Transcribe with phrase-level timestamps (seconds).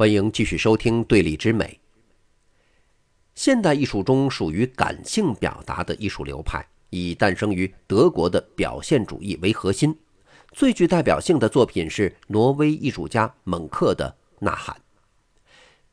[0.00, 1.78] 欢迎继续收听《对立之美》。
[3.34, 9.94] 现代艺术中属于感性表达的艺术流派，以诞生于德国的表现主义为核心。
[10.52, 14.74] 最具代表性的作品是挪威艺术家蒙克的《呐喊》。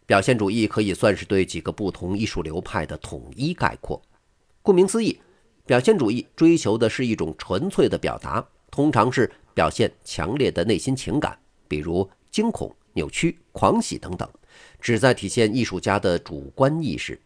[0.06, 4.02] 表现主义可以算是对几个不同艺术流派的统一概括。
[4.62, 5.20] 顾名思义，
[5.66, 11.38] 表现主义追求的是一种纯粹的表达，通常是表现强烈的内心情感，
[11.68, 12.74] 比如惊恐。
[12.98, 14.28] 扭曲、狂喜等等，
[14.82, 17.18] 旨在体现艺术家的主观意识。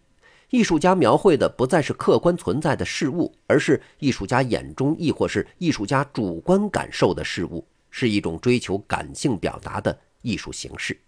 [0.49, 10.99] 艺术家描绘的不再是客观存在的事物，而是艺术家眼中亦或是艺术家主观感受的事物，是一种追求感性表达的艺术形式。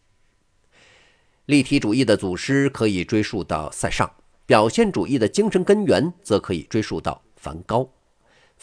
[1.47, 4.09] 立体主义的祖师可以追溯到塞尚，
[4.45, 7.85] 表现主义的精神根源则可以追溯到梵高。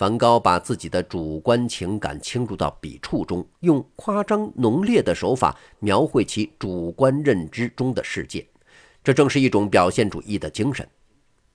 [0.01, 8.49] 梵高把自己的主观情感倾注到笔触中，用夸张浓烈的手法描绘其主观认知中的世界，
[9.05, 10.89] 这正是一种表现主义的精神。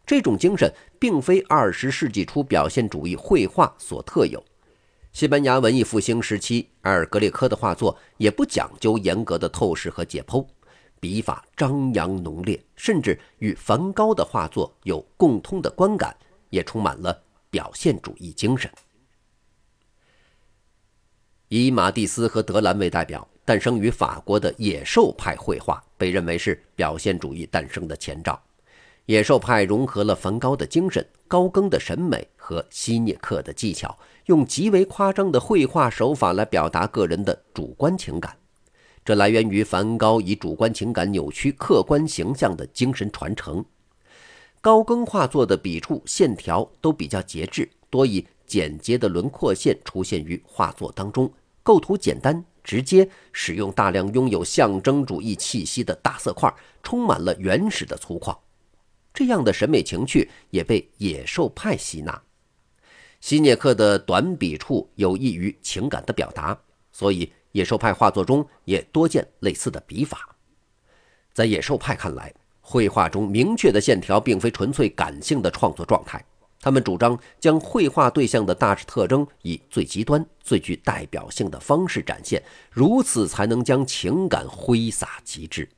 [0.05, 4.45] 这种精神并非二十世纪初表现主义绘画所特有。
[5.11, 10.45] 西班牙文艺复兴时期，埃尔格列科的画作也不讲究严格的透视和解剖，
[10.99, 16.15] 笔法张扬浓烈，甚至与梵高的画作有共通的观感，
[16.51, 17.23] 也充满了。
[17.49, 18.69] 表现主义精神，
[21.47, 28.41] 以马蒂斯和德兰为代表，诞生于法国的野兽派绘画被认为是表现主义诞生的前兆。
[29.05, 38.35] 野兽派融合了梵高的精神、高更的审美和希涅克的技巧，用极为夸张的绘画手法来表达个人的主观情感。
[39.03, 43.63] 这来源于梵高以主观情感扭曲客观形象的精神传承。
[44.65, 58.35] 高更画作的笔触线条都比较节制，多以简洁的轮廓线出现于画作当中，构图简单直接，使用大量拥有象征主义气息的大色块，充满了原始的粗犷。
[59.13, 62.19] 这样的审美情趣也被野兽派吸纳。
[63.21, 66.59] 希涅克的短笔触有益于情感的表达，
[66.91, 70.35] 所以野兽派画作中也多见类似的笔法。
[71.35, 72.33] 在野兽派看来。
[72.67, 76.25] 绘画中明确的线条并非纯粹感性的创作状态，
[76.59, 85.69] 他们主张将绘画对象的大致特征以最极端、最具代表性的方式展现，如此才能将情感挥洒极致。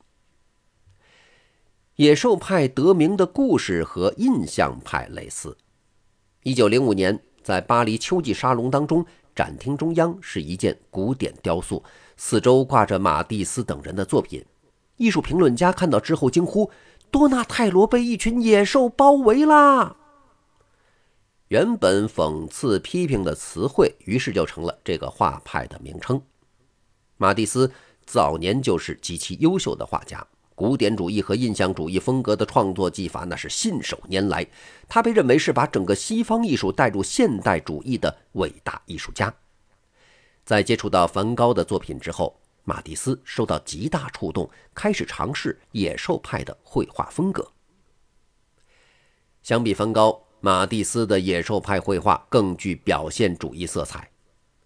[1.96, 5.54] 野兽派得名的故事和印象派类似。
[6.42, 9.04] 一九零五年，在巴黎秋季沙龙当中，
[9.36, 11.84] 展厅中央是一件古典雕塑，
[12.16, 14.42] 四周挂着马蒂斯等人的作品。
[14.98, 16.70] 艺术评论家看到之后惊呼
[17.10, 19.96] ：“多纳泰罗被一群野兽包围啦！”
[21.48, 26.20] 原本讽刺批评的词汇，于是就成了这个画派的名称。
[27.16, 27.72] 马蒂斯
[28.04, 34.46] 早年就是极其优秀的画家，古典主义和印象主义风格的创作技法那是信手拈来。
[34.88, 39.32] 他被认为是把整个西方艺术带入现代主义的伟大艺术家。
[40.44, 42.38] 在接触到梵高的作品之后。
[42.68, 47.50] 马蒂斯受到极大触动，开始尝试野兽派的绘画风格。
[49.42, 54.10] 相比梵高，马蒂斯的野兽派绘画更具表现主义色彩。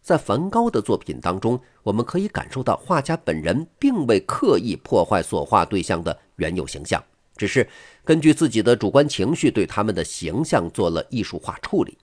[0.01, 7.01] 在梵高的作品当中，我们可以感受到画家本人并未刻意破坏所画对象的原有形象，
[7.37, 7.69] 只是
[8.05, 11.97] 根据自己的主观情绪对他们的形象做了艺术化处理。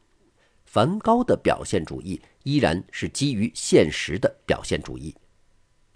[0.63, 5.13] 梵高的表现主义依然是基于现实的表现主义。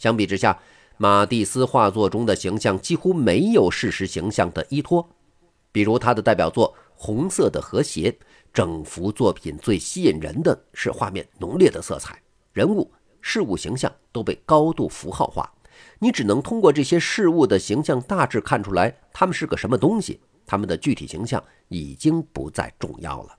[0.03, 0.59] 相比之下，
[0.97, 5.08] 马蒂斯画作中的形象几乎没有事实形象的依托。
[5.72, 8.12] 比如他的代表作《红色的和谐》，
[8.52, 12.22] 整幅作品最吸引人的是画面浓烈的色彩，
[12.52, 12.91] 人物、
[13.22, 15.50] 事物形象都被高度符号化。
[16.00, 23.30] 你只能通过这些事物的形象大致看出来他们是个什么东西，他们的具体形象已经不再重要了。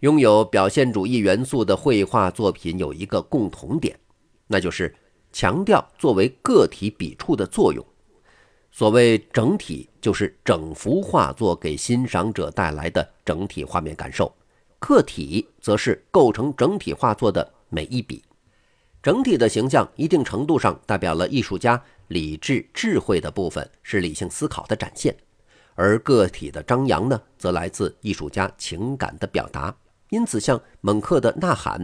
[0.00, 3.96] 拥有表现主义元素的绘画作品有一个共同点。
[4.52, 4.92] 那就是
[5.32, 7.84] 强调作为个体笔触的作用。
[8.72, 14.26] 所谓整体，就是整幅画作给欣赏者带来的整体画面感受；
[14.80, 18.24] 个体则是构成整体画作的每一笔。
[19.00, 25.14] 整体的形象一定程度上代表了艺术家理智智慧的部分，是理性思考的展现；
[25.76, 29.72] 而个体的张扬呢，则来自艺术家情感的表达。
[30.08, 31.80] 因此，像蒙克的《呐喊》。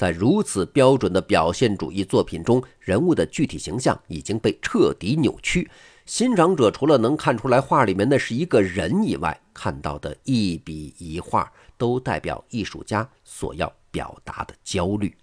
[0.00, 5.70] 在如此标准的表现主义作品中，人物的具体形象已经被彻底扭曲。
[6.06, 15.14] 欣赏者除了能看出来画里面那是一个人以外，看到的一笔一画都代表艺术家所要表达的焦虑。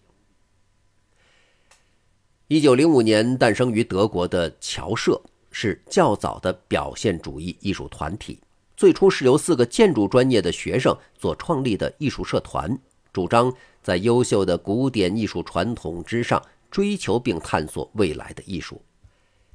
[2.48, 5.20] 一九零五年诞生于德国的侨社
[5.50, 8.40] 是较早的表现主义艺术团体，
[8.76, 12.78] 最初是由四个建筑专业的学生所创立的艺术社团，
[13.12, 13.52] 主张
[13.88, 18.82] 在优秀的古典艺术传统之上追求并探索未来的艺术。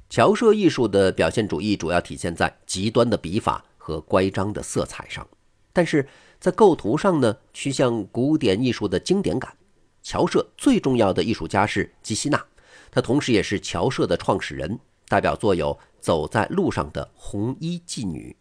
[0.09, 5.27] 侨社艺术的表现主义主要体现在极端的笔法和乖张的色彩上，
[5.71, 6.07] 但是
[6.39, 9.55] 在构图上呢，趋向古典艺术的经典感。
[10.01, 12.43] 侨社最重要的艺术家是基希纳。
[12.89, 18.35] 他同时也是侨社的创始人，代表作有《走在路上的红衣妓女》。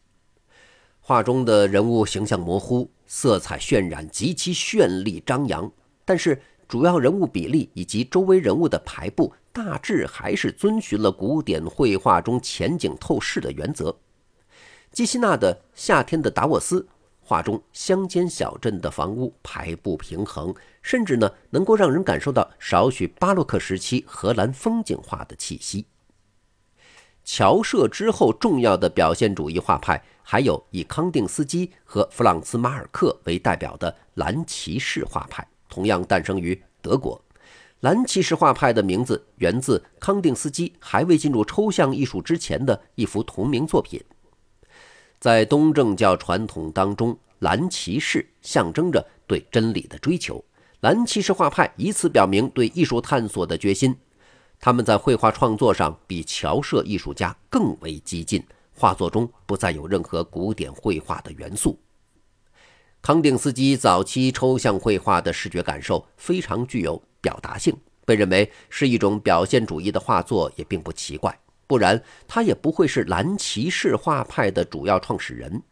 [1.00, 5.70] 画中的人物形象模糊，色彩渲染极其绚丽张扬，
[6.04, 13.96] 但是主要人物比例以及周围人物的排布大致还是遵循了古典绘画中前景透视的原则。
[14.90, 16.80] 基希纳的《夏天的达沃斯》。
[17.24, 20.52] 画中乡间小镇的房屋排布平衡，
[20.82, 25.86] 甚至呢能够让人感受到少许巴洛克时期荷兰风景画的气息。
[27.24, 37.18] 乔舍之后重要的表现主义画派，还有以康定斯基和弗朗茨马尔克为代表的蓝骑士画派，同样诞生于德国。
[37.80, 43.98] 蓝骑士画派的名字源自康定斯基还未进入抽象艺术之前的一幅同名作品。
[45.18, 50.44] 在东正教传统当中，蓝骑士象征着对真理的追求。
[50.80, 53.96] 蓝骑士画派以此表明对艺术探索的决心。
[54.60, 61.76] 他们在绘画创作上比侨社艺术家更为激进，画作中不再有任何古典绘画的元素。
[63.02, 67.76] 康定斯基早期抽象绘画的视觉感受非常具有表达性，
[68.06, 71.36] 被认为是一种表现主义的画作也并不奇怪。
[71.66, 75.62] 不然，他也不会是蓝骑士画派的主要创始人。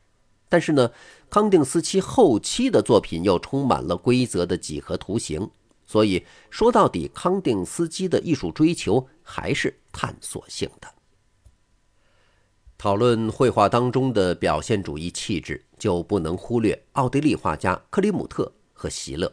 [0.48, 0.90] 但是呢，
[1.28, 5.48] 康定斯基后期的作品又充满了规则的几何图形，
[5.86, 10.88] 所以说到底，康定斯基的艺术追求还是探索性的。
[12.76, 19.32] 讨论绘画当中的表现主义气质，就不能忽略奥地利画家克里姆特和席勒。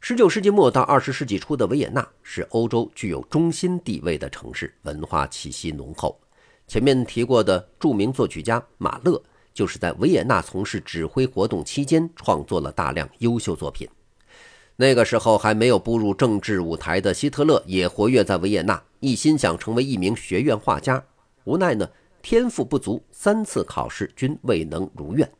[0.00, 6.18] 十九世纪末到二十世纪初的维也纳是欧洲具有中心地位的城市，文化气息浓厚。
[6.66, 13.88] 前面提过的著名作曲家马勒，就是在维也纳从事指挥活动期间创作了大量优秀作品。
[14.76, 21.04] 那个时候还没有步入政治舞台的希特勒也活跃在维也纳，一心想成为一名学院画家，
[21.44, 21.88] 无奈呢
[22.24, 25.30] 天赋不足，三次考试均未能如愿。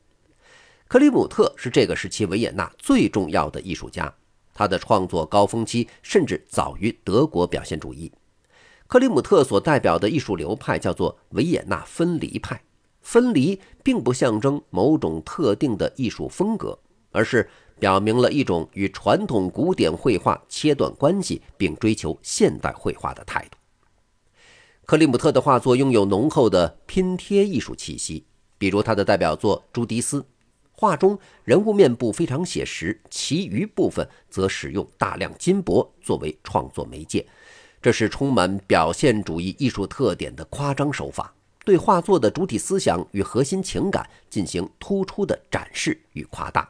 [0.87, 4.13] 克里姆特是这个时期维也纳最重要的艺术家。
[4.53, 8.13] 他的创作高峰期甚至早于德国表现主义。
[8.87, 12.63] 克里姆特所代表的艺术流派叫做维也纳分离派。
[13.01, 16.79] 分离并不象征某种特定的艺术风格，
[17.13, 17.49] 而是
[17.79, 23.54] 表明了一种与传统古典绘画切断关系，并追求现代绘画的态度。
[24.87, 28.23] 克里姆特的画作拥有浓厚的拼贴艺术气息，
[28.59, 30.21] 比如他的代表作《朱迪斯》。
[30.73, 37.27] 画中人物面部非常写实，其余部分则使用大量金箔作为创作媒介，
[37.81, 41.33] 这是充满表现主义艺术特点的夸张手法，
[41.65, 46.69] 对画作的主体思想与核心情感进行突出的展示与夸大。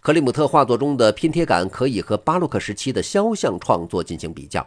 [0.00, 4.66] 克里姆特画作中的拼贴感可以和巴洛克时期的肖像创作进行比较。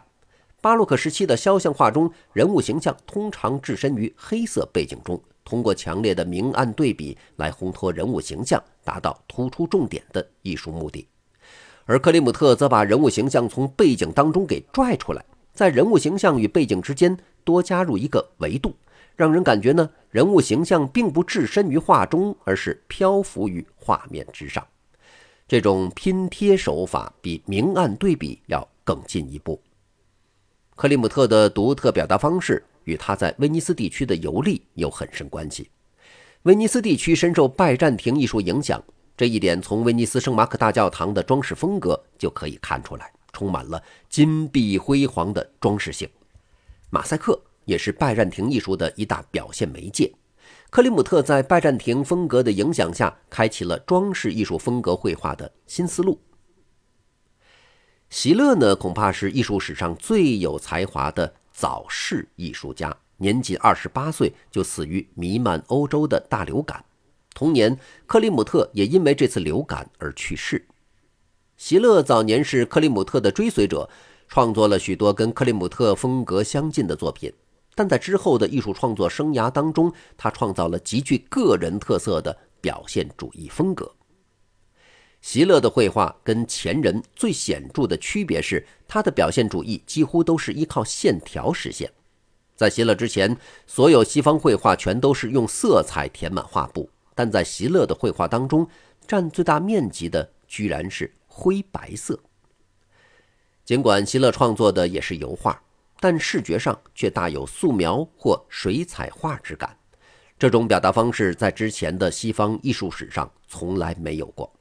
[0.62, 5.20] 巴洛克时期的肖像画中，人物形象通常置身于黑色背景中。
[5.44, 11.04] 通过强烈的明暗对比来烘托人物形象，达到突出重点的艺术目的。
[11.84, 18.72] 而克里姆特则把人物形象从背景当中给拽出来，在人物形象与背景之间多加入一个维度，
[19.16, 24.64] 让人感觉呢，人物形象并不置身于画中，而是漂浮于画面之上。
[25.48, 29.60] 这种拼贴手法比明暗对比要更进一步。
[30.82, 32.60] 克里姆特的独特表达方式。
[32.86, 35.70] 与他在威尼斯地区的游历有很深关系。
[36.42, 38.82] 威尼斯地区深受拜占庭艺术影响，
[39.16, 46.08] 这一点从威尼斯圣马可大教堂的装饰风格就可以看出来，充满了金碧辉煌的装饰性。
[46.90, 50.12] 马赛克也是拜占庭艺术的一大表现媒介。
[50.68, 56.18] 克里姆特在拜占庭风格的影响下，开启了装饰艺术风格绘画的新思路。
[58.12, 61.32] 席勒呢，恐怕是艺术史上最有才华的。
[61.50, 66.84] 早逝艺术家，年仅二十八岁就死于弥漫欧洲的大流感。
[67.34, 70.62] 同年，克里姆特也因为这次流感而去世。
[71.56, 73.88] 席勒早年是克里姆特的追随者，
[74.28, 77.32] 创作了许多跟克里姆特风格相近的作品。
[77.74, 83.90] 但在之后的艺术创作生涯当中，他创造了极具个人特色的表现主义风格。
[85.22, 91.90] 席勒的绘画跟前人最显著的区别是，他的表现主义几乎都是依靠线条实现。
[92.56, 98.68] 在席勒之前，所有西方绘画全都是用色彩填满画布，但在席勒的绘画当中，
[99.06, 102.18] 占最大面积的居然是灰白色。
[103.64, 105.62] 尽管席勒创作的也是油画，
[106.00, 109.76] 但视觉上却大有素描或水彩画之感。
[110.36, 114.52] 这种表达方式在之前的西方艺术史上从来没有过。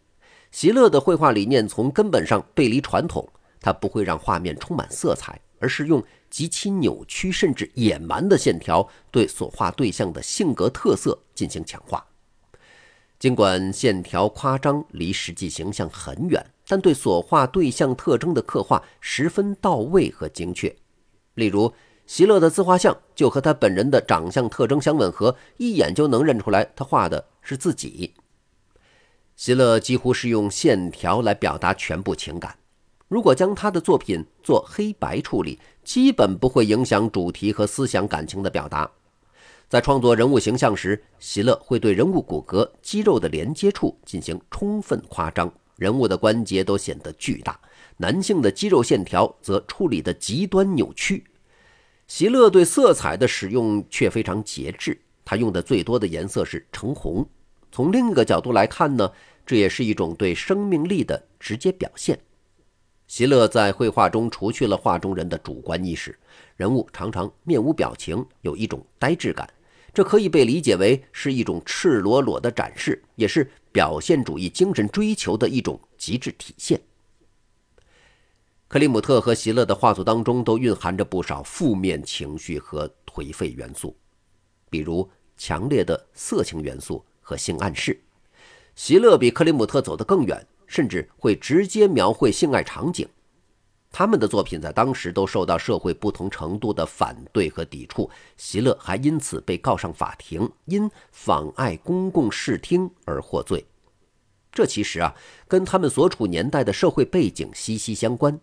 [0.51, 3.27] 席勒的绘画理念从根本上背离传统，
[3.59, 12.05] 他不会让画面充满色彩，而是用极其扭曲甚至野蛮的线条对所画对象的性格特色进行强化。
[13.17, 20.75] 尽管线条夸张离实际形象很远，但对所画对象特征的刻画十分到位和精确。
[21.35, 21.73] 例如。
[22.07, 28.13] 席勒的自画像就和他本人的长相特征相吻合，一眼就能认出来他画的是自己。
[29.43, 32.55] 席勒几乎是用线条来表达全部情感。
[33.07, 38.87] 如果将他的作品做黑白处理，基本不会影响主题和思想感情的表达。
[39.67, 47.59] 在创作人物形象时，席勒会对人物骨骼、肌肉的连接处进行充分夸张，人物的关节都显得巨大，
[47.97, 51.23] 男性的肌肉线条则处理得极端扭曲。
[52.07, 57.27] 席勒对色彩的使用却非常节制，他用的最多的颜色是橙红。
[57.73, 59.09] 从另一个角度来看呢，
[59.45, 62.19] 这也是一种对生命力的直接表现。
[63.07, 66.17] 席勒在绘画中除去了画中人的主观意识，
[66.55, 69.47] 人物常常面无表情，有一种呆滞感。
[69.93, 76.79] 这可以被理解为是一种赤裸裸的展示，也是表现主义精神追求的一种极致体现。
[78.69, 83.93] 克里姆特和席勒的画作当中都蕴含着不少负面情绪和颓废元素，
[84.69, 88.01] 比如强烈的色情元素和性暗示。
[88.83, 93.07] 席勒比克里姆特走得更远，甚至会直接描绘性爱场景。
[93.91, 103.63] 他们的作品在当时都受到社会不同程度的反对和抵触，席勒还因此被告上法庭，因妨碍公共视听而获罪。
[104.51, 105.13] 这其实啊，
[105.47, 108.39] 跟他们所处年代的社会背景息息相关。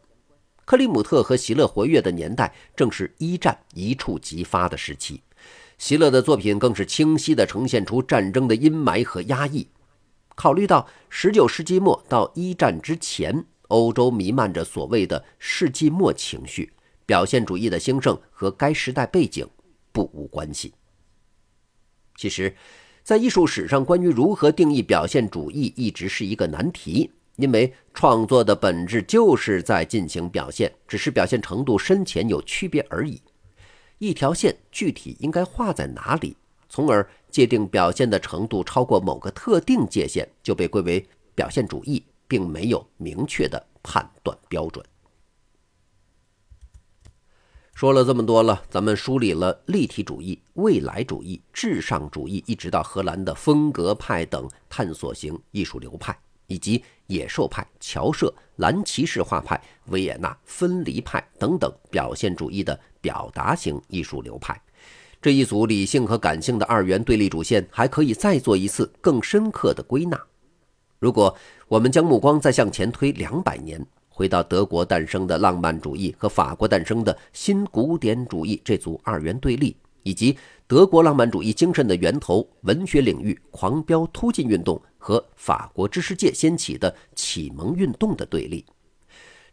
[0.64, 5.20] 克里姆特和席勒活跃的年代正是一战一触即发的时期，
[5.78, 9.66] 席勒的作品更是清晰地呈现出战争的阴霾和压抑。
[10.38, 16.72] 考虑到十九世纪末到一战之前，欧洲弥漫着所谓的世纪末情绪，
[17.04, 19.44] 表现主义的兴盛和该时代背景
[19.90, 20.72] 不无关系。
[22.14, 22.54] 其实，
[23.02, 27.10] 在艺术史上，关于如何定义表现主义一直是一个难题。
[27.34, 33.20] 因为创作的本质就是在进行表现，只是表现程度深浅有区别而已。
[33.98, 36.36] 一条线具体应该画在哪里，
[36.68, 44.84] 从而界定表现的程度超过某个特定界限，就被归为表现主义，并没有明确的判断标准。
[47.76, 56.18] 说了这么多了，咱们梳理了立体主义、未来主义、至上主义，一直到荷兰的风格派等探索型艺术流派。
[56.48, 64.58] 以及野兽派、乔舍、蓝骑士画派、维也纳分离派等等表现主义的表达型艺术流派，
[65.20, 70.20] 这一组理性和感性的二元对立主线还可以再做一次更深刻的归纳。
[70.98, 71.36] 如果
[71.68, 84.80] 我们将目光再向前推两百年，回到德国诞生的浪漫主义和法国诞生的新古典主义这组二元对立，以及德国浪漫主义精神的源头——文学领域狂飙突进运动。
[85.00, 88.64] 和法国知识界掀起的启蒙运动的对立，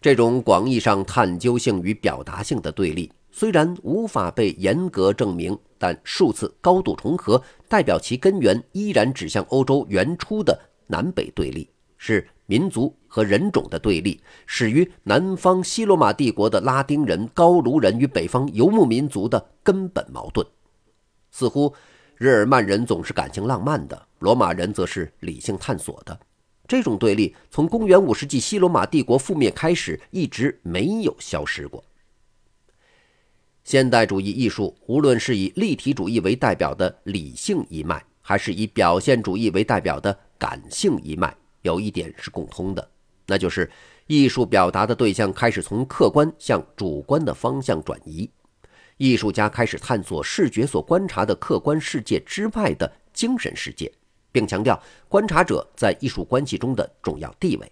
[0.01, 20.47] 这种广义上探究性与表达性的对立，虽然无法被严格证明，但数次高度重合，代表其根源依然指向欧洲原初的南北对立，是民族和人种的对立，始于南方西罗马帝国的拉丁人、高卢人与北方游牧民族的根本矛盾，
[21.29, 21.73] 似乎。
[22.17, 26.17] 日耳曼人总是感情浪漫的，罗马人则是理性探索的。
[26.65, 31.83] 这种对立从公元五世纪西罗马帝国覆灭开始，一直没有消失过。
[33.65, 42.89] 现代主义艺术，无论是以立体主义为代表的理性一脉，还是以表现主义为代表的感性一脉，有一点是共通的，
[43.25, 43.67] 那就是
[44.05, 48.29] 艺术表达的对象开始从客观向主观的方向转移。
[48.97, 53.91] 艺术家开始探索视觉所观察的客观世界之外的精神世界，
[54.31, 54.79] 并强调
[55.09, 57.71] 观察者在艺术关系中的重要地位。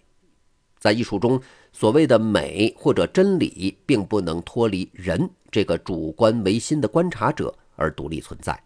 [0.80, 1.40] 在艺术中，
[1.72, 8.60] 所谓的美或者真理，并不能脱离人这个主观唯心的观察者而独立存在。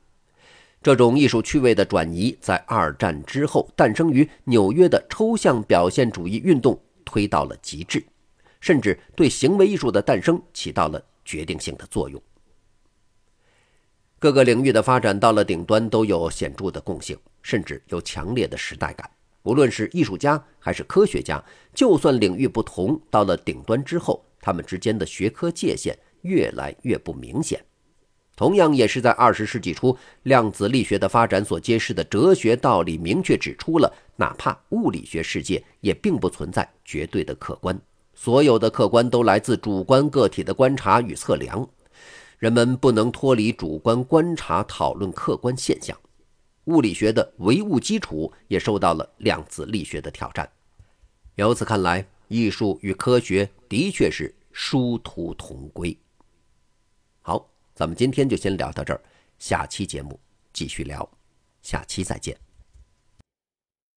[0.82, 8.02] 这种艺术趣味的转移，在二战之后诞生于纽约的抽象表现主义运动推到了极致，
[8.58, 12.18] 甚至对行为艺术的诞生起到了决定性的作用。
[14.18, 19.10] 各个领域的发展到了顶端都有显著的共性，甚至有强烈的时代感。
[19.42, 27.62] 无论是艺术家还是科学家，就算领域不同，到了顶端之后，他们之间的学科界限越来越不明显。
[28.36, 37.76] 同样也是在二十世纪初，量子力学的发展所揭示的哲学道理，明确指出了，哪怕物理学世界也并不存在绝对的客观，
[38.14, 41.68] 所有的客观都来自主观个体的观察与测量。
[42.38, 45.98] 人们不能脱离主观观察讨论客观现象，
[46.66, 50.48] 物理学的唯物基础也受到了量子力学的挑战。
[51.34, 55.98] 由此看来，艺术与科学的确是殊途同归。
[57.28, 59.00] 好，咱们今天就先聊到这儿，
[59.38, 60.18] 下期节目
[60.50, 61.06] 继续聊，
[61.60, 62.47] 下期再见。